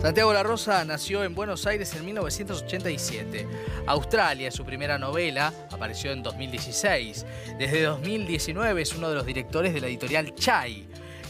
Santiago 0.00 0.32
La 0.32 0.42
Rosa 0.42 0.84
nació 0.84 1.24
en 1.24 1.34
Buenos 1.34 1.66
Aires 1.66 1.94
en 1.94 2.04
1987. 2.04 3.48
Australia 3.86 4.50
su 4.50 4.64
primera 4.64 4.98
novela, 4.98 5.52
apareció 5.70 6.12
en 6.12 6.22
2016. 6.22 7.26
Desde 7.58 7.82
2019 7.82 8.82
es 8.82 8.94
uno 8.94 9.08
de 9.08 9.14
los 9.14 9.26
directores 9.26 9.72
de 9.72 9.80
la 9.80 9.86
editorial 9.86 10.34
Chai. 10.34 10.86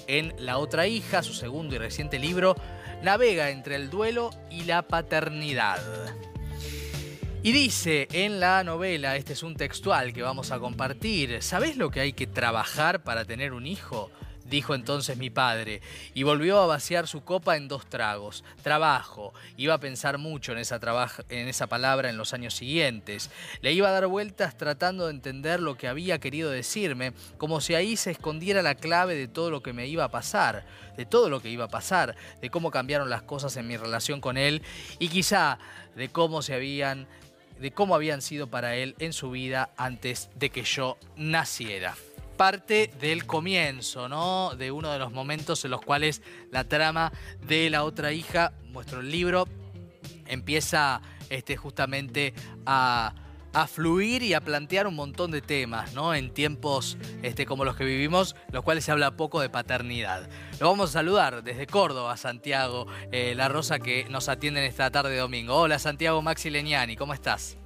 En 0.08 0.34
La 0.38 0.58
otra 0.58 0.86
hija, 0.88 1.22
su 1.22 1.32
segundo 1.32 1.76
y 1.76 1.78
reciente 1.78 2.18
libro, 2.18 2.56
navega 3.02 3.50
entre 3.50 3.76
el 3.76 3.88
duelo 3.88 4.30
y 4.50 4.64
la 4.64 4.82
paternidad. 4.82 5.80
Y 7.42 7.52
dice 7.52 8.08
en 8.12 8.40
la 8.40 8.64
novela, 8.64 9.16
este 9.16 9.34
es 9.34 9.44
un 9.44 9.54
textual 9.54 10.12
que 10.12 10.22
vamos 10.22 10.50
a 10.50 10.58
compartir, 10.58 11.40
¿sabés 11.40 11.76
lo 11.76 11.92
que 11.92 12.00
hay 12.00 12.12
que 12.12 12.26
trabajar 12.26 13.04
para 13.04 13.24
tener 13.24 13.52
un 13.52 13.66
hijo? 13.66 14.10
Dijo 14.48 14.74
entonces 14.74 15.16
mi 15.16 15.30
padre, 15.30 15.80
y 16.14 16.22
volvió 16.22 16.60
a 16.60 16.66
vaciar 16.66 17.06
su 17.06 17.24
copa 17.24 17.56
en 17.56 17.68
dos 17.68 17.86
tragos. 17.86 18.44
Trabajo. 18.62 19.32
Iba 19.56 19.74
a 19.74 19.80
pensar 19.80 20.18
mucho 20.18 20.52
en 20.52 20.58
esa, 20.58 20.80
en 21.28 21.48
esa 21.48 21.66
palabra 21.66 22.10
en 22.10 22.16
los 22.16 22.32
años 22.32 22.54
siguientes. 22.54 23.30
Le 23.60 23.72
iba 23.72 23.88
a 23.88 23.92
dar 23.92 24.06
vueltas 24.06 24.56
tratando 24.56 25.06
de 25.06 25.12
entender 25.12 25.60
lo 25.60 25.76
que 25.76 25.88
había 25.88 26.18
querido 26.18 26.50
decirme, 26.50 27.12
como 27.38 27.60
si 27.60 27.74
ahí 27.74 27.96
se 27.96 28.10
escondiera 28.12 28.62
la 28.62 28.74
clave 28.74 29.14
de 29.14 29.28
todo 29.28 29.50
lo 29.50 29.62
que 29.62 29.72
me 29.72 29.86
iba 29.86 30.04
a 30.04 30.10
pasar, 30.10 30.64
de 30.96 31.06
todo 31.06 31.28
lo 31.28 31.40
que 31.40 31.50
iba 31.50 31.64
a 31.64 31.68
pasar, 31.68 32.16
de 32.40 32.50
cómo 32.50 32.70
cambiaron 32.70 33.10
las 33.10 33.22
cosas 33.22 33.56
en 33.56 33.66
mi 33.66 33.76
relación 33.76 34.20
con 34.20 34.36
él 34.36 34.62
y 34.98 35.08
quizá 35.08 35.58
de 35.94 36.08
cómo 36.08 36.42
se 36.42 36.54
habían 36.54 37.06
de 37.58 37.70
cómo 37.70 37.94
habían 37.94 38.20
sido 38.20 38.48
para 38.48 38.76
él 38.76 38.94
en 38.98 39.14
su 39.14 39.30
vida 39.30 39.70
antes 39.78 40.28
de 40.34 40.50
que 40.50 40.62
yo 40.62 40.98
naciera 41.16 41.94
parte 42.36 42.90
del 43.00 43.26
comienzo, 43.26 44.08
¿no? 44.08 44.54
De 44.56 44.70
uno 44.70 44.92
de 44.92 44.98
los 44.98 45.12
momentos 45.12 45.64
en 45.64 45.70
los 45.70 45.80
cuales 45.80 46.22
la 46.50 46.64
trama 46.64 47.12
de 47.46 47.70
la 47.70 47.84
otra 47.84 48.12
hija, 48.12 48.52
nuestro 48.70 49.02
libro, 49.02 49.46
empieza 50.26 51.00
este, 51.30 51.56
justamente 51.56 52.34
a, 52.64 53.14
fluir 53.68 54.22
y 54.22 54.34
a 54.34 54.42
plantear 54.42 54.86
un 54.86 54.94
montón 54.94 55.30
de 55.30 55.40
temas, 55.40 55.94
¿no? 55.94 56.14
En 56.14 56.30
tiempos 56.34 56.98
este, 57.22 57.46
como 57.46 57.64
los 57.64 57.74
que 57.74 57.84
vivimos, 57.84 58.36
los 58.52 58.62
cuales 58.62 58.84
se 58.84 58.92
habla 58.92 59.16
poco 59.16 59.40
de 59.40 59.48
paternidad. 59.48 60.28
Lo 60.60 60.68
vamos 60.68 60.90
a 60.90 60.92
saludar 60.92 61.42
desde 61.42 61.66
Córdoba, 61.66 62.18
Santiago, 62.18 62.86
eh, 63.12 63.34
La 63.34 63.48
Rosa, 63.48 63.78
que 63.78 64.06
nos 64.10 64.28
atienden 64.28 64.64
esta 64.64 64.90
tarde 64.90 65.12
de 65.12 65.20
domingo. 65.20 65.54
Hola, 65.54 65.78
Santiago 65.78 66.20
Maxi 66.20 66.50
Leñani, 66.50 66.96
¿cómo 66.96 67.14
estás? 67.14 67.56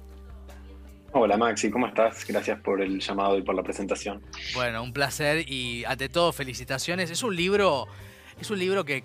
Hola 1.13 1.35
Maxi, 1.35 1.69
¿cómo 1.69 1.87
estás? 1.87 2.25
Gracias 2.25 2.59
por 2.61 2.81
el 2.81 3.01
llamado 3.01 3.37
y 3.37 3.41
por 3.41 3.53
la 3.53 3.63
presentación. 3.63 4.21
Bueno, 4.53 4.81
un 4.81 4.93
placer 4.93 5.43
y 5.51 5.83
ante 5.83 6.07
todo 6.07 6.31
felicitaciones. 6.31 7.09
Es 7.11 7.21
un 7.21 7.35
libro, 7.35 7.87
es 8.39 8.49
un 8.49 8.57
libro 8.57 8.85
que, 8.85 9.03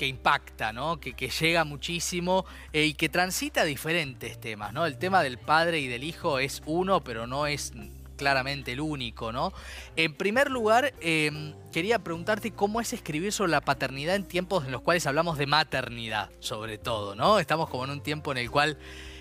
impacta, 0.00 0.72
¿no? 0.72 1.00
Que, 1.00 1.12
llega 1.12 1.64
muchísimo 1.64 2.46
eh, 2.72 2.84
y 2.84 2.94
que 2.94 3.10
transita 3.10 3.64
diferentes 3.64 4.40
temas, 4.40 4.72
¿no? 4.72 4.86
El 4.86 4.98
tema 4.98 5.22
del 5.22 5.38
padre 5.38 5.80
y 5.80 5.88
del 5.88 6.02
hijo 6.02 6.38
es 6.38 6.62
uno, 6.66 7.02
pero 7.02 7.26
no 7.26 7.46
es 7.46 7.72
claramente 8.16 8.72
el 8.72 8.80
único, 8.80 9.30
¿no? 9.30 9.52
En 9.96 10.14
primer 10.14 10.50
lugar, 10.50 10.94
em, 11.00 11.54
quería 11.72 11.98
preguntarte 11.98 12.52
cómo 12.52 12.80
es 12.80 12.92
escribir 12.94 13.32
sobre 13.32 13.50
la 13.50 13.60
paternidad 13.60 14.16
en 14.16 14.24
tiempos 14.24 14.64
en 14.64 14.72
los 14.72 14.80
cuales 14.80 15.06
hablamos 15.06 15.36
de 15.36 15.46
maternidad, 15.46 16.30
sobre 16.38 16.78
todo, 16.78 17.14
¿no? 17.14 17.38
Estamos 17.38 17.68
como 17.68 17.84
en 17.84 17.90
un 17.90 18.02
tiempo 18.02 18.32
en 18.32 18.38
el 18.38 18.50
cual 18.50 18.78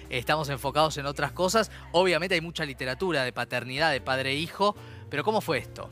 estamos 0.10 0.50
enfocados 0.50 0.98
en 0.98 1.06
otras 1.06 1.32
cosas. 1.32 1.72
Obviamente 1.92 2.36
hay 2.36 2.42
mucha 2.42 2.66
literatura 2.66 3.24
de 3.24 3.32
paternidad, 3.32 3.92
de 3.92 4.02
padre 4.02 4.32
e 4.32 4.36
hijo, 4.36 4.76
pero 5.10 5.24
¿cómo 5.24 5.42
fue 5.42 5.58
esto? 5.58 5.90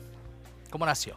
¿Cómo 0.70 0.86
nació? 0.86 1.16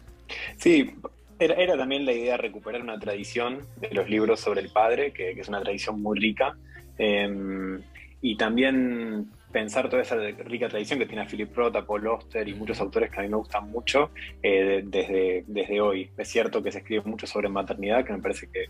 Sí, 0.58 0.96
era, 1.40 1.78
también 1.78 2.06
la 2.06 2.14
idea 2.14 2.34
de 2.34 2.38
recuperar 2.38 2.82
una 2.82 3.00
tradición 3.00 3.60
de 3.78 3.90
los 3.92 4.10
libros 4.10 4.40
sobre 4.40 4.62
el 4.62 4.70
padre, 4.70 5.12
que, 5.12 5.32
es 5.32 5.48
una 5.48 5.62
tradición 5.62 6.02
muy 6.02 6.20
rica, 6.20 6.58
em, 6.98 7.82
y 8.22 8.38
también 8.38 9.28
pensar 9.52 9.90
toda 9.90 10.02
esa 10.02 10.18
rica 10.18 10.68
tradición 10.68 11.00
que 11.00 11.06
tiene 11.06 11.26
Philip 11.26 11.56
Roth, 11.56 11.86
Paul 11.86 12.08
Oster 12.08 12.48
y 12.48 12.54
muchos 12.56 12.80
autores 12.82 13.10
que 13.10 13.20
a 13.20 13.24
mí 13.24 13.30
me 13.30 13.38
gustan 13.38 13.70
mucho 13.70 14.12
eh, 14.44 14.84
desde, 14.86 15.46
desde 15.48 15.80
hoy. 15.80 16.10
Es 16.18 16.28
cierto 16.28 16.62
que 16.62 16.74
se 16.74 16.80
escribe 16.80 17.04
mucho 17.06 17.26
sobre 17.26 17.48
maternidad, 17.48 18.04
que 18.04 18.12
me 18.12 18.20
parece 18.20 18.50
que, 18.50 18.66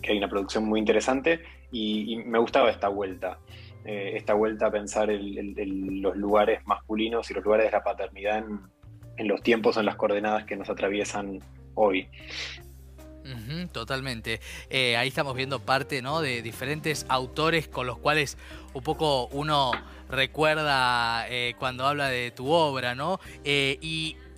que 0.00 0.12
hay 0.12 0.18
una 0.18 0.28
producción 0.28 0.64
muy 0.64 0.80
interesante 0.80 1.40
y, 1.72 2.16
me 2.26 2.38
gustaba 2.38 2.70
esta 2.70 2.88
vuelta, 2.88 3.38
eh, 3.84 4.12
esta 4.16 4.34
vuelta 4.34 4.66
a 4.66 4.70
pensar 4.70 5.08
los 5.10 6.16
lugares 6.16 6.66
masculinos 6.66 7.30
y 7.30 7.34
los 7.34 7.44
lugares 7.44 7.66
de 7.66 7.72
la 7.72 7.82
paternidad 7.82 8.44
en, 9.16 9.28
los 9.28 9.42
tiempos, 9.42 9.76
en 9.76 9.86
las 9.86 9.96
coordenadas 9.96 10.44
que 10.44 10.56
nos 10.56 10.68
atraviesan 10.70 11.40
hoy 11.74 12.08
totalmente. 13.72 14.40
Eh, 14.68 14.96
ahí 14.96 15.08
estamos 15.08 15.34
viendo 15.34 15.60
parte 15.60 16.02
¿no? 16.02 16.20
de 16.20 16.42
diferentes 16.42 17.06
autores 17.08 17.68
con 17.68 17.86
los 17.86 17.98
cuales 17.98 18.36
un 18.72 18.82
poco 18.82 19.26
uno 19.28 19.72
recuerda 20.08 21.26
eh, 21.28 21.54
cuando 21.58 21.86
habla 21.86 22.08
de 22.08 22.30
tu 22.30 22.50
obra, 22.50 22.94
¿no? 22.94 23.20
Eh, 23.44 23.78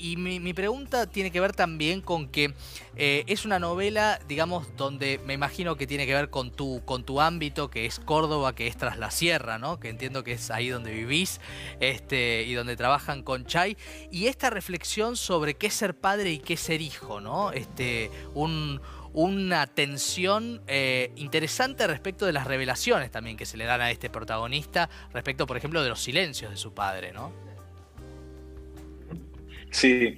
y, 0.02 0.16
mi, 0.16 0.52
pregunta 0.52 1.06
tiene 1.06 1.30
que 1.30 1.40
ver 1.40 1.52
también 1.52 2.00
con 2.00 2.28
que 2.28 2.54
es 2.96 3.44
una 3.44 3.58
novela, 3.58 4.20
digamos, 4.28 4.76
donde 4.76 5.20
me 5.24 5.34
imagino 5.34 5.76
que 5.76 5.86
tiene 5.86 6.06
que 6.06 6.14
ver 6.14 6.28
con 6.28 6.50
tu, 6.50 6.82
con 6.84 7.04
tu 7.04 7.20
ámbito, 7.20 7.70
que 7.70 7.86
es 7.86 7.98
Córdoba, 7.98 8.54
que 8.54 8.66
es 8.66 8.76
Tras 8.76 8.98
la 8.98 9.10
Sierra, 9.10 9.58
¿no? 9.58 9.80
Que 9.80 9.88
entiendo 9.88 10.24
que 10.24 10.32
es 10.32 10.50
ahí 10.50 10.68
donde 10.68 10.92
vivís 10.92 11.40
este, 11.80 12.42
y 12.42 12.54
donde 12.54 12.76
trabajan 12.76 13.22
con 13.22 13.46
Chay. 13.46 13.76
Y 14.10 14.26
esta 14.26 14.50
reflexión 14.50 15.16
sobre 15.16 15.54
qué 15.54 15.68
es 15.68 15.74
ser 15.74 15.94
padre 15.94 16.32
y 16.32 16.38
qué 16.38 16.56
ser 16.56 16.80
hijo, 16.80 17.20
¿no? 17.20 17.52
Este, 17.52 18.10
un 18.34 18.80
una 19.14 19.66
tensión 19.66 20.62
eh, 20.66 21.12
interesante 21.16 21.86
respecto 21.86 22.24
de 22.24 22.32
las 22.32 22.46
revelaciones 22.46 23.10
también 23.10 23.36
que 23.36 23.44
se 23.44 23.56
le 23.56 23.64
dan 23.64 23.80
a 23.80 23.90
este 23.90 24.08
protagonista, 24.08 24.88
respecto, 25.12 25.46
por 25.46 25.56
ejemplo, 25.56 25.82
de 25.82 25.90
los 25.90 26.00
silencios 26.00 26.50
de 26.50 26.56
su 26.56 26.72
padre, 26.72 27.12
¿no? 27.12 27.51
Sí, 29.72 30.14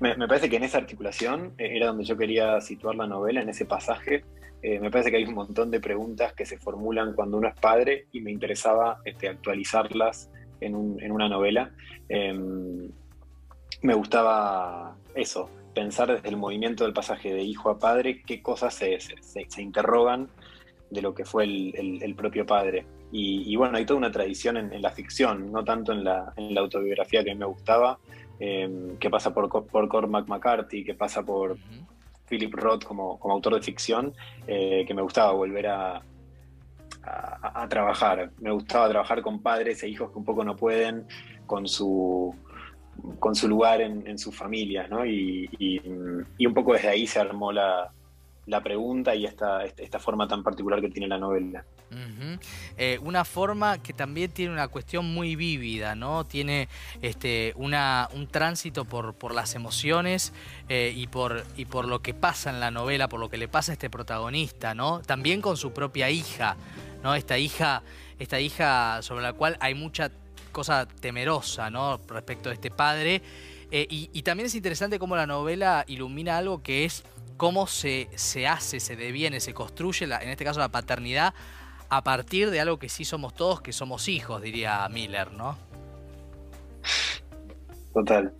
me, 0.00 0.14
parece 0.26 0.50
que 0.50 0.56
en 0.56 0.64
esa 0.64 0.78
articulación 0.78 1.54
eh, 1.58 1.70
era 1.76 1.86
donde 1.86 2.04
yo 2.04 2.16
quería 2.16 2.60
situar 2.60 2.96
la 2.96 3.06
novela, 3.06 3.40
en 3.40 3.48
ese 3.48 3.64
pasaje. 3.64 4.24
Eh, 4.62 4.80
me 4.80 4.90
parece 4.90 5.10
que 5.10 5.18
hay 5.18 5.24
un 5.24 5.34
montón 5.34 5.70
de 5.70 5.80
preguntas 5.80 6.32
que 6.32 6.44
se 6.44 6.58
formulan 6.58 7.14
cuando 7.14 7.38
uno 7.38 7.48
es 7.48 7.54
padre 7.54 8.08
y 8.12 8.20
me 8.20 8.32
interesaba 8.32 8.98
este, 9.04 9.28
actualizarlas 9.28 10.28
en, 10.60 10.96
en, 11.00 11.12
una 11.12 11.28
novela. 11.28 11.70
Em, 12.08 12.90
me 13.82 13.94
gustaba 13.94 14.96
eso, 15.14 15.48
pensar 15.74 16.10
desde 16.10 16.28
el 16.28 16.36
movimiento 16.36 16.84
del 16.84 16.92
pasaje 16.92 17.32
de 17.32 17.42
hijo 17.42 17.70
a 17.70 17.78
padre 17.78 18.22
qué 18.26 18.42
cosas 18.42 18.74
se, 18.74 18.98
se, 18.98 19.62
interrogan 19.62 20.28
de 20.90 21.02
lo 21.02 21.14
que 21.14 21.24
fue 21.24 21.44
el, 21.44 22.14
propio 22.16 22.46
padre. 22.46 22.86
Y, 23.12 23.54
bueno, 23.56 23.78
hay 23.78 23.86
toda 23.86 23.98
una 23.98 24.10
tradición 24.10 24.56
en, 24.56 24.82
la 24.82 24.90
ficción, 24.90 25.52
no 25.52 25.64
tanto 25.64 25.92
en 25.92 26.02
la, 26.02 26.32
autobiografía 26.56 27.22
que 27.22 27.34
me 27.34 27.46
gustaba, 27.46 27.98
em, 28.38 28.96
que 28.96 29.10
pasa 29.10 29.32
por, 29.32 29.48
por 29.66 29.88
Cormac 29.88 30.28
McCarthy, 30.28 30.84
que 30.84 30.94
pasa 30.94 31.22
por 31.22 31.56
Philip 32.28 32.52
Roth 32.54 32.84
como, 32.84 33.18
como, 33.18 33.34
autor 33.34 33.54
de 33.54 33.62
ficción, 33.62 34.12
eh, 34.46 34.84
que 34.86 34.94
me 34.94 35.02
gustaba 35.02 35.32
volver 35.32 35.66
a, 35.68 36.02
a, 37.02 37.68
trabajar. 37.68 38.30
Me 38.40 38.50
gustaba 38.50 38.88
trabajar 38.88 39.22
con 39.22 39.40
padres 39.40 39.82
e 39.82 39.88
hijos 39.88 40.10
que 40.10 40.18
un 40.18 40.24
poco 40.24 40.44
no 40.44 40.56
pueden, 40.56 41.06
con 41.46 41.68
su 41.68 42.34
con 43.18 43.34
su 43.34 43.46
lugar 43.46 43.80
en, 43.80 44.18
sus 44.18 44.34
familias, 44.34 44.88
¿no? 44.88 45.04
Y, 45.04 45.80
un 46.40 46.54
poco 46.54 46.72
desde 46.72 46.88
ahí 46.88 47.06
se 47.06 47.20
armó 47.20 47.52
la, 47.52 47.92
pregunta 48.62 49.14
y 49.14 49.26
esta, 49.26 49.64
esta, 49.64 49.98
forma 49.98 50.28
tan 50.28 50.42
particular 50.42 50.80
que 50.80 50.88
tiene 50.88 51.08
la 51.08 51.18
novela. 51.18 51.64
Eh, 52.76 52.98
una 53.02 53.24
forma 53.24 53.82
que 53.82 53.92
también 53.92 54.30
tiene 54.30 54.52
una 54.52 54.68
cuestión 54.68 55.12
muy 55.12 55.34
vívida, 55.34 55.94
¿no? 55.94 56.24
Tiene 56.24 56.68
este, 57.02 57.52
una, 57.56 58.08
un 58.14 58.28
tránsito 58.28 58.84
por, 58.84 59.14
por 59.14 59.34
las 59.34 59.54
emociones 59.54 60.32
eh, 60.68 60.92
y, 60.94 61.08
por, 61.08 61.44
y 61.56 61.64
por 61.64 61.88
lo 61.88 62.00
que 62.02 62.14
pasa 62.14 62.50
en 62.50 62.60
la 62.60 62.70
novela, 62.70 63.08
por 63.08 63.20
lo 63.20 63.28
que 63.28 63.36
le 63.36 63.48
pasa 63.48 63.72
a 63.72 63.74
este 63.74 63.90
protagonista, 63.90 64.74
¿no? 64.74 65.00
También 65.00 65.40
con 65.40 65.56
su 65.56 65.72
propia 65.72 66.10
hija, 66.10 66.56
¿no? 67.02 67.14
Esta 67.14 67.38
hija, 67.38 67.82
esta 68.18 68.40
hija 68.40 69.02
sobre 69.02 69.22
la 69.22 69.32
cual 69.32 69.56
hay 69.60 69.74
mucha 69.74 70.10
cosa 70.52 70.86
temerosa, 70.86 71.68
¿no? 71.68 72.00
Respecto 72.08 72.50
a 72.50 72.52
este 72.52 72.70
padre. 72.70 73.22
Eh, 73.70 73.86
y, 73.90 74.22
también 74.22 74.46
es 74.46 74.54
interesante 74.54 74.98
cómo 74.98 75.16
la 75.16 75.26
novela 75.26 75.84
ilumina 75.88 76.38
algo 76.38 76.62
que 76.62 76.84
es 76.84 77.02
cómo 77.36 77.66
se, 77.66 78.08
se 78.14 78.46
hace, 78.46 78.80
se 78.80 78.96
deviene, 78.96 79.40
se 79.40 79.54
construye, 79.54 80.04
en 80.04 80.28
este 80.28 80.44
caso 80.44 80.60
la 80.60 80.70
paternidad, 80.70 81.34
a 81.88 82.02
partir 82.02 82.50
de 82.50 82.60
algo 82.60 82.78
que 82.78 82.88
sí 82.88 83.04
somos 83.04 83.34
todos, 83.34 83.60
que 83.60 83.72
somos 83.72 84.08
hijos, 84.08 84.42
diría 84.42 84.88
Miller, 84.88 85.32
¿no? 85.32 85.56
Total, 87.92 88.32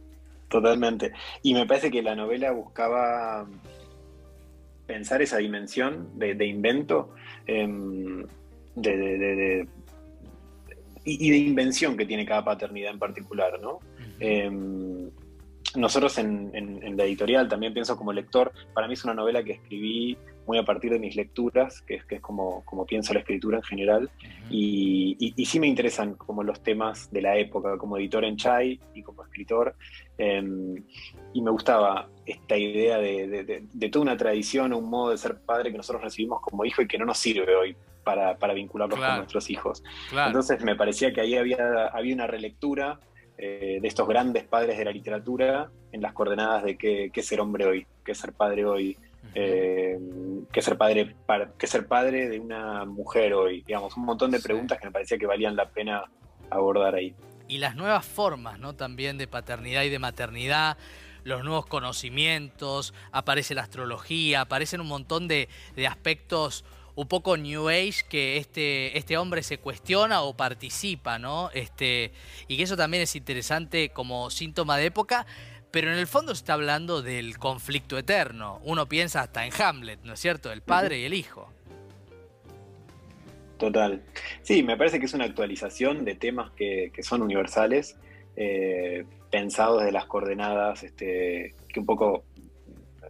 totalmente. 0.49 1.13
Y 1.43 1.55
me 1.55 1.67
parece 1.67 1.91
que 1.91 2.03
la 2.03 2.15
novela 2.15 2.51
buscaba 2.53 3.47
pensar 4.87 5.23
esa 5.23 5.39
dimensión 5.39 6.11
de, 6.19 6.47
invento, 6.47 7.15
em, 7.47 8.25
de, 8.75 9.67
y, 11.05 11.31
de 11.31 11.37
invención 11.37 11.97
que 11.97 12.07
tiene 12.07 12.27
cada 12.27 12.45
paternidad 12.45 12.93
en 12.93 12.99
particular, 12.99 13.61
¿no? 13.61 13.81
Em, 14.21 14.86
nosotros 15.77 16.19
en, 16.19 16.97
la 16.97 17.05
editorial, 17.05 17.49
también 17.49 17.73
pienso 17.73 17.97
como 17.97 18.13
lector, 18.13 18.53
para 18.75 18.87
mí 18.87 18.95
es 18.95 19.05
una 19.05 19.15
novela 19.15 19.43
que 19.43 19.53
escribí 19.53 20.17
muy 20.47 20.59
a 20.59 20.65
partir 20.65 20.93
de 20.93 20.99
mis 20.99 21.17
lecturas, 21.17 21.83
que 21.83 21.97
es, 21.97 22.05
que 22.05 22.17
es 22.17 22.21
como, 22.21 22.65
como 22.65 22.87
pienso 22.87 23.13
la 23.13 23.21
escritura 23.21 23.59
en 23.59 23.65
general, 23.65 24.11
y, 24.49 25.17
y, 25.37 25.45
sí 25.45 25.59
me 25.59 25.67
interesan 25.67 26.15
como 26.15 26.43
los 26.43 26.63
temas 26.63 27.11
de 27.11 27.23
la 27.23 27.37
época, 27.37 27.77
como 27.79 27.99
editor 27.99 28.25
en 28.25 28.37
Chai 28.37 28.81
y 28.95 29.03
como 29.03 29.25
escritor, 29.25 29.75
em, 30.19 30.85
y 31.33 31.43
me 31.43 31.51
gustaba 31.51 32.09
esta 32.25 32.57
idea 32.57 32.99
de, 32.99 33.67
de, 33.73 33.89
toda 33.89 34.05
una 34.05 34.17
tradición, 34.17 34.73
un 34.73 34.89
modo 34.89 35.11
de 35.11 35.19
ser 35.19 35.41
padre 35.41 35.71
que 35.71 35.77
nosotros 35.77 36.03
recibimos 36.03 36.41
como 36.41 36.65
hijo 36.65 36.83
y 36.83 36.87
que 36.87 36.99
no 36.99 37.05
nos 37.05 37.19
sirve 37.19 37.55
hoy 37.55 37.77
para, 38.05 38.39
para 38.39 38.55
vincularnos 38.55 38.99
con 38.99 39.17
nuestros 39.17 39.51
hijos. 39.51 39.83
Entonces 40.13 40.63
me 40.63 40.77
parecía 40.77 41.13
que 41.13 41.21
ahí 41.21 41.35
había, 41.35 41.87
había 41.89 42.15
una 42.15 42.29
relectura 42.29 43.01
eh, 43.39 43.79
de 43.81 43.89
estos 43.89 44.09
grandes 44.09 44.45
padres 44.45 44.79
de 44.79 44.85
la 44.85 44.93
literatura 44.93 45.71
en 45.93 46.01
las 46.01 46.13
coordenadas 46.13 46.65
de 46.65 46.77
qué, 46.77 47.11
qué 47.13 47.23
ser 47.23 47.41
hombre 47.41 47.67
hoy, 47.67 47.87
qué 48.05 48.15
ser 48.15 48.33
padre 48.33 48.65
hoy, 48.65 48.97
eh, 49.35 49.99
qué 50.53 50.63
ser 50.63 50.79
padre 50.79 51.15
para, 51.27 51.53
qué 51.59 51.67
ser 51.67 51.87
padre 51.87 52.29
de 52.29 52.41
una 52.41 52.85
mujer 52.87 53.35
hoy, 53.35 53.63
digamos, 53.67 53.97
un 53.97 54.05
montón 54.05 54.31
de 54.31 54.41
preguntas 54.41 54.79
que 54.79 54.87
me 54.87 54.93
parecía 54.93 55.19
que 55.19 55.27
valían 55.27 55.57
la 55.57 55.69
pena 55.69 56.05
abordar 56.49 56.95
ahí. 56.95 57.15
Y 57.49 57.59
las 57.59 57.77
nuevas 57.77 58.07
formas, 58.07 58.59
¿no? 58.59 58.75
También 58.75 59.19
de 59.19 59.27
paternidad 59.27 59.83
y 59.83 59.91
de 59.91 59.99
maternidad, 59.99 60.79
los 61.23 61.45
nuevos 61.45 61.67
conocimientos, 61.67 62.95
aparece 63.13 63.55
la 63.55 63.63
astrología, 63.63 64.43
aparecen 64.43 64.81
un 64.81 64.89
montón 64.89 65.29
de, 65.29 65.49
de 65.75 65.87
aspectos 65.87 66.65
un 66.97 67.07
poco 67.07 67.37
New 67.37 67.69
Age 67.69 68.03
que 68.09 68.39
este, 68.39 68.99
este 68.99 69.17
hombre 69.19 69.43
se 69.43 69.59
cuestiona 69.59 70.23
o 70.23 70.37
participa, 70.37 71.19
¿no? 71.19 71.51
Este, 71.53 72.11
y 72.49 72.57
que 72.57 72.65
eso 72.65 72.77
también 72.77 73.03
es 73.03 73.15
interesante 73.15 73.91
como 73.91 74.31
síntoma 74.31 74.79
de 74.79 74.87
época, 74.87 75.27
pero 75.71 75.93
en 75.93 75.99
el 75.99 76.07
fondo 76.07 76.35
se 76.35 76.41
está 76.41 76.55
hablando 76.55 77.03
del 77.03 77.39
conflicto 77.39 77.99
eterno. 77.99 78.61
Uno 78.65 78.89
piensa 78.89 79.21
hasta 79.21 79.45
en 79.45 79.53
Hamlet, 79.61 80.01
¿no 80.05 80.15
es 80.15 80.21
cierto? 80.21 80.51
El 80.51 80.63
padre 80.63 80.99
y 80.99 81.05
el 81.05 81.13
hijo. 81.13 81.53
Total. 83.59 84.03
Sí, 84.43 84.63
me 84.63 84.77
parece 84.77 84.99
que 84.99 85.07
es 85.07 85.15
una 85.15 85.25
actualización 85.25 86.05
de 86.05 86.15
temas 86.15 86.51
que, 86.53 86.91
son 87.03 87.21
universales, 87.21 87.97
eh, 88.37 89.05
pensados 89.31 89.85
de 89.85 89.93
las 89.93 90.07
coordenadas 90.07 90.83
este, 90.83 91.55
que 91.69 91.81
un 91.81 91.87
poco 91.87 92.25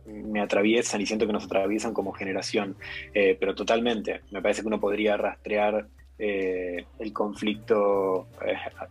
me 0.07 0.41
atraviesan 0.41 1.01
y 1.01 1.07
siento 1.07 1.27
que 1.27 1.33
nos 1.33 1.45
atraviesan 1.45 1.93
como 1.93 2.13
generación, 2.13 2.77
eh, 3.13 3.37
pero 3.39 3.55
totalmente. 3.55 4.21
Me 4.31 4.41
parece 4.41 4.63
que 4.63 4.69
uno 4.69 4.81
podría 4.81 5.17
rastrear 5.17 5.87
eh, 6.19 6.85
el 6.99 7.13
conflicto 7.13 8.29
eh, 8.47 8.55
a, 8.55 8.89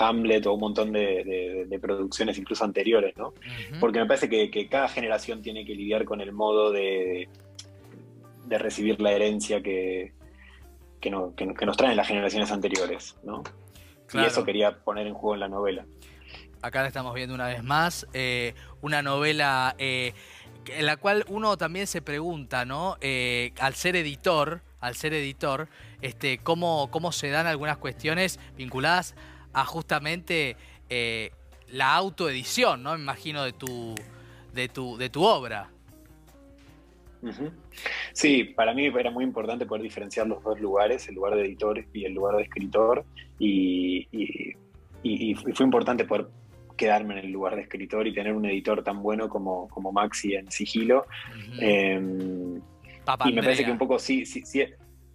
Hamlet 0.00 0.44
o 0.46 0.54
un 0.54 0.60
montón 0.60 0.92
de, 0.92 1.78
producciones 1.80 2.36
incluso 2.36 2.64
anteriores, 2.64 3.16
¿no? 3.16 3.32
Porque 3.78 4.00
me 4.00 4.06
parece 4.06 4.28
que, 4.28 4.68
cada 4.68 4.88
generación 4.88 5.40
tiene 5.40 5.64
que 5.64 5.74
lidiar 5.74 6.04
con 6.04 6.20
el 6.20 6.32
modo 6.32 6.72
de, 6.72 7.28
de 8.46 8.58
recibir 8.58 9.00
la 9.00 9.12
herencia 9.12 9.62
que, 9.62 10.14
que, 11.00 11.10
nos 11.10 11.76
traen 11.76 11.96
las 11.96 12.08
generaciones 12.08 12.50
anteriores, 12.50 13.16
¿no? 13.22 13.44
Y 14.14 14.24
eso 14.24 14.44
quería 14.44 14.78
poner 14.78 15.06
en 15.06 15.14
juego 15.14 15.34
en 15.34 15.40
la 15.40 15.48
novela 15.48 15.84
acá 16.66 16.82
la 16.82 16.88
estamos 16.88 17.14
viendo 17.14 17.34
una 17.34 17.46
vez 17.46 17.62
más, 17.62 18.06
eh, 18.12 18.54
una 18.82 19.02
novela 19.02 19.74
eh, 19.78 20.12
en 20.66 20.86
la 20.86 20.96
cual 20.96 21.24
uno 21.28 21.56
también 21.56 21.86
se 21.86 22.02
pregunta, 22.02 22.64
¿no? 22.64 22.96
Eh, 23.00 23.52
al 23.60 23.74
ser 23.74 23.96
editor, 23.96 24.62
al 24.80 24.96
ser 24.96 25.14
editor, 25.14 25.68
este, 26.02 26.38
cómo, 26.38 26.90
cómo 26.90 27.12
se 27.12 27.30
dan 27.30 27.46
algunas 27.46 27.78
cuestiones 27.78 28.40
vinculadas 28.56 29.14
a 29.52 29.64
justamente 29.64 30.56
la 31.68 31.94
autoedición, 31.94 32.82
¿no? 32.82 32.94
Me 32.94 33.00
imagino 33.00 33.42
de 33.42 33.52
tu, 33.52 33.94
de 34.52 34.68
tu, 34.68 34.96
de 34.96 35.08
tu 35.08 35.24
obra. 35.24 35.70
Sí, 38.12 38.44
para 38.44 38.72
mí 38.74 38.86
era 38.86 39.10
muy 39.10 39.24
importante 39.24 39.66
poder 39.66 39.82
diferenciar 39.82 40.26
los 40.26 40.42
dos 40.44 40.60
lugares, 40.60 41.08
el 41.08 41.14
lugar 41.14 41.34
de 41.34 41.42
editor 41.42 41.84
y 41.92 42.04
el 42.04 42.12
lugar 42.12 42.36
de 42.36 42.42
escritor, 42.42 43.04
y, 43.38 44.06
y 45.02 45.34
fue 45.34 45.64
importante 45.64 46.04
poder 46.04 46.28
quedarme 46.76 47.18
en 47.18 47.26
el 47.26 47.32
lugar 47.32 47.56
de 47.56 47.62
escritor 47.62 48.06
y 48.06 48.14
tener 48.14 48.34
un 48.34 48.46
editor 48.46 48.84
tan 48.84 49.02
bueno 49.02 49.28
como, 49.28 49.68
como 49.68 49.92
Maxi 49.92 50.34
en 50.34 50.50
sigilo. 50.50 51.06
Em, 51.60 52.60
y 53.24 53.32
me 53.32 53.42
parece 53.42 53.64
que 53.64 53.70
un 53.70 53.78
poco 53.78 53.98
sí, 53.98 54.26
sí, 54.26 54.42
sí 54.44 54.64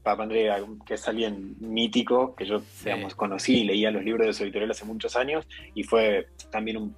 Papa 0.04 0.24
Andrea, 0.24 0.58
que 0.86 0.96
es 0.96 1.08
alguien 1.08 1.56
mítico, 1.60 2.36
que 2.36 2.46
yo 2.46 2.62
digamos, 2.84 3.14
conocí 3.14 3.60
y 3.60 3.64
leía 3.66 3.92
los 3.92 4.04
libros 4.04 4.26
de 4.26 4.34
su 4.34 4.44
editorial 4.44 4.72
hace 4.72 4.86
muchos 4.86 5.16
años, 5.16 5.48
y 5.76 5.84
fue 5.84 6.28
también 6.50 6.78
un, 6.78 6.96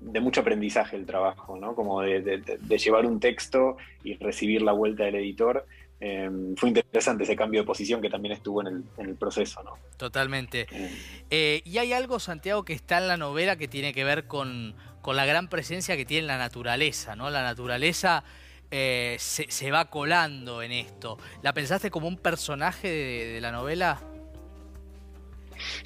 de 0.00 0.20
mucho 0.20 0.40
aprendizaje 0.40 0.96
el 0.96 1.04
trabajo, 1.04 1.58
¿no? 1.58 1.74
Como 1.74 2.00
de, 2.00 2.20
de, 2.20 2.78
llevar 2.78 3.06
un 3.06 3.20
texto 3.20 3.76
y 4.02 4.14
recibir 4.14 4.62
la 4.62 4.72
vuelta 4.72 5.04
del 5.04 5.16
editor. 5.16 5.66
Em, 6.04 6.56
fue 6.56 6.70
interesante 6.70 7.22
ese 7.22 7.36
cambio 7.36 7.60
de 7.60 7.66
posición 7.66 8.02
que 8.02 8.10
también 8.10 8.32
estuvo 8.32 8.60
en 8.60 8.84
el, 8.98 9.14
proceso, 9.14 9.62
¿no? 9.62 9.74
Totalmente. 9.96 10.66
Em. 10.72 10.90
Eh, 11.30 11.62
y 11.64 11.78
hay 11.78 11.92
algo, 11.92 12.18
Santiago, 12.18 12.64
que 12.64 12.72
está 12.72 12.98
en 12.98 13.06
la 13.06 13.16
novela 13.16 13.54
que 13.54 13.68
tiene 13.68 13.94
que 13.94 14.02
ver 14.02 14.26
con, 14.26 14.74
la 15.06 15.26
gran 15.26 15.46
presencia 15.46 15.96
que 15.96 16.04
tiene 16.04 16.26
la 16.26 16.38
naturaleza, 16.38 17.14
¿no? 17.14 17.30
La 17.30 17.44
naturaleza 17.44 18.24
eh, 18.72 19.14
se, 19.20 19.70
va 19.70 19.90
colando 19.90 20.60
en 20.60 20.72
esto. 20.72 21.18
¿La 21.40 21.52
pensaste 21.52 21.88
como 21.88 22.08
un 22.08 22.16
personaje 22.16 22.88
de, 22.88 23.40
la 23.40 23.52
novela? 23.52 24.00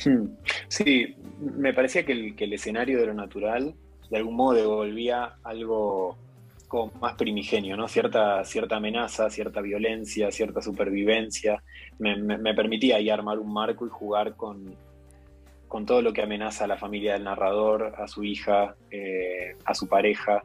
Hmm. 0.02 0.28
Sí, 0.68 1.14
me 1.40 1.74
parecía 1.74 2.06
que 2.06 2.12
el, 2.12 2.36
que 2.36 2.44
el 2.44 2.54
escenario 2.54 2.98
de 2.98 3.04
lo 3.04 3.12
natural 3.12 3.74
de 4.08 4.16
algún 4.16 4.36
modo 4.36 4.54
devolvía 4.54 5.36
algo 5.44 6.16
como 6.68 6.92
más 7.00 7.14
primigenio, 7.14 7.76
¿no? 7.76 7.88
Cierta, 7.88 8.44
cierta 8.44 8.76
amenaza, 8.76 9.30
cierta 9.30 9.60
violencia, 9.60 10.30
cierta 10.30 10.60
supervivencia. 10.60 11.62
Me, 11.98 12.54
permitía 12.54 12.96
ahí 12.96 13.10
armar 13.10 13.38
un 13.38 13.52
marco 13.52 13.86
y 13.86 13.90
jugar 13.90 14.34
con, 14.36 14.74
con 15.68 15.86
todo 15.86 16.02
lo 16.02 16.12
que 16.12 16.22
amenaza 16.22 16.64
a 16.64 16.68
la 16.68 16.76
familia 16.76 17.14
del 17.14 17.24
narrador, 17.24 17.94
a 17.96 18.08
su 18.08 18.24
hija, 18.24 18.74
eh, 18.90 19.56
a 19.64 19.74
su 19.74 19.88
pareja. 19.88 20.42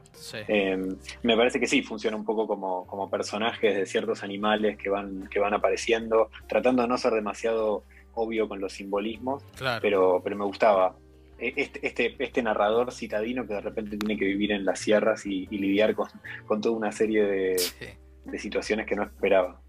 Em, 0.48 0.96
me 1.24 1.36
parece 1.36 1.60
que 1.60 1.68
sí, 1.68 1.82
funciona 1.82 2.16
un 2.16 2.26
poco 2.26 2.48
como, 2.48 2.86
como, 2.86 3.10
personajes 3.10 3.76
de 3.76 3.86
ciertos 3.86 4.24
animales 4.24 4.78
que 4.78 4.90
van, 4.90 5.28
que 5.28 5.40
van 5.40 5.54
apareciendo, 5.54 6.30
tratando 6.48 6.84
de 6.84 6.88
no 6.88 6.98
ser 6.98 7.14
demasiado 7.14 7.84
obvio 8.14 8.48
con 8.48 8.60
los 8.60 8.74
simbolismos, 8.74 9.44
pero, 9.82 10.22
pero 10.24 10.36
me 10.36 10.46
gustaba 10.46 10.96
este, 11.42 11.88
este, 11.88 12.16
este, 12.20 12.44
narrador 12.44 12.92
citadino 12.92 13.48
que 13.48 13.56
de 13.56 13.62
repente 13.62 13.98
tiene 13.98 14.16
que 14.16 14.26
vivir 14.26 14.52
en 14.52 14.64
las 14.64 14.80
sierras 14.80 15.26
y, 15.26 15.48
lidiar 15.48 15.96
con, 15.96 16.62
toda 16.62 16.76
una 16.76 16.92
serie 16.92 17.24
de, 17.24 18.38
situaciones 18.38 18.86
que 18.86 18.96
no 18.96 19.04
esperaba. 19.04 19.60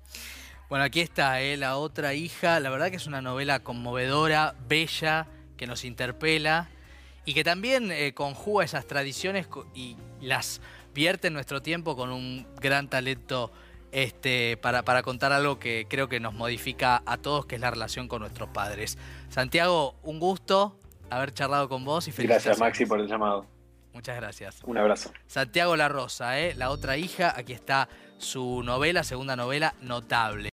Bueno, 0.68 0.84
aquí 0.84 1.00
está 1.00 1.40
eh, 1.40 1.56
la 1.56 1.78
otra 1.78 2.12
hija. 2.12 2.60
La 2.60 2.68
verdad 2.68 2.90
que 2.90 2.96
es 2.96 3.06
una 3.06 3.22
novela 3.22 3.60
conmovedora, 3.60 4.54
bella, 4.68 5.26
que 5.56 5.66
nos 5.66 5.86
interpela 5.86 6.68
y 7.24 7.32
que 7.32 7.42
también 7.42 7.90
eh, 7.90 8.12
conjuga 8.12 8.64
esas 8.64 8.86
tradiciones 8.86 9.48
y 9.74 9.96
las 10.20 10.60
vierte 10.92 11.28
en 11.28 11.34
nuestro 11.34 11.62
tiempo 11.62 11.96
con 11.96 12.10
un 12.10 12.46
gran 12.60 12.90
talento 12.90 13.50
este, 13.92 14.58
para, 14.58 14.82
para, 14.82 15.02
contar 15.02 15.32
algo 15.32 15.58
que 15.58 15.86
creo 15.88 16.08
que 16.08 16.20
nos 16.20 16.34
modifica 16.34 17.02
a 17.06 17.16
todos, 17.16 17.46
que 17.46 17.54
es 17.54 17.60
la 17.62 17.70
relación 17.70 18.08
con 18.08 18.20
nuestros 18.20 18.50
padres. 18.50 18.98
Santiago, 19.30 19.94
un 20.02 20.18
gusto 20.18 20.78
haber 21.16 21.32
charlado 21.32 21.68
con 21.68 21.84
vos 21.84 22.08
y 22.08 22.12
Gracias, 22.12 22.58
Maxi, 22.58 22.86
por 22.86 23.00
el 23.00 23.06
llamado. 23.06 23.46
Muchas 23.92 24.16
gracias. 24.16 24.62
Un 24.64 24.78
abrazo. 24.78 25.12
Santiago 25.26 25.76
La 25.76 25.88
Rosa, 25.88 26.40
¿eh? 26.40 26.54
la 26.56 26.70
otra 26.70 26.96
hija, 26.96 27.34
aquí 27.36 27.52
está 27.52 27.88
su 28.16 28.62
novela, 28.62 29.04
segunda 29.04 29.36
novela, 29.36 29.74
notable. 29.82 30.50